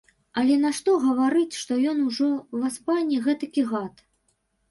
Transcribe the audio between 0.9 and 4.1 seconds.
гаварыць, што ён ужо, васпане, гэтакі гад.